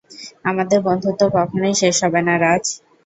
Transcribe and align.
আমাদের 0.45 0.79
বন্ধুত্ব 0.87 1.21
কখনই 1.35 1.73
শেষ 1.81 1.95
হবে 2.03 2.21
না, 2.27 2.33
রাজ। 2.37 2.65